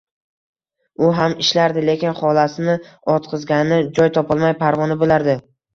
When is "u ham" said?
1.07-1.35